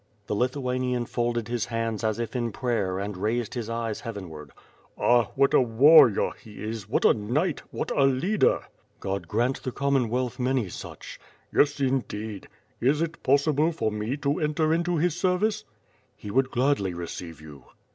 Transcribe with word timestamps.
The 0.25 0.33
Lithuanian 0.33 1.05
folded 1.05 1.47
his 1.47 1.65
hands 1.65 2.03
as 2.03 2.17
if 2.17 2.35
in 2.35 2.51
prayer 2.51 2.97
and 2.97 3.15
raised 3.15 3.53
his 3.53 3.69
eyes 3.69 3.99
heavenward. 3.99 4.49
"Ah, 4.97 5.25
what 5.35 5.53
a 5.53 5.61
warrior 5.61 6.31
he 6.41 6.53
is, 6.63 6.89
what 6.89 7.05
a 7.05 7.13
knight, 7.13 7.61
what 7.69 7.91
a 7.91 8.01
leaderl'' 8.05 8.17
26 8.39 8.41
WITH 8.41 8.49
FIRE 8.49 8.55
AND 8.55 8.61
SWORD. 8.63 8.67
"God 9.01 9.27
grant 9.27 9.61
the 9.61 9.71
Commonwealth 9.71 10.39
many 10.39 10.69
such." 10.69 11.19
"Yes, 11.53 11.79
indeed! 11.79 12.47
Is 12.79 13.03
it 13.03 13.21
possible 13.21 13.71
for 13.71 13.91
me 13.91 14.17
to 14.17 14.39
enter 14.39 14.73
into 14.73 14.97
his 14.97 15.15
ser 15.15 15.37
vice?" 15.37 15.65
"He 16.15 16.31
would 16.31 16.49
gladly 16.49 16.95
receive 16.95 17.39
you." 17.39 17.65